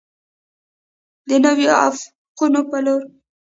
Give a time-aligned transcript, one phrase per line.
[1.27, 3.01] د نویو افقونو په لور.